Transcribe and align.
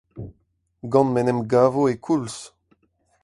Gant 0.95 1.11
m'en 1.11 1.29
em 1.33 1.41
gavo 1.51 1.81
e-koulz. 1.91 2.37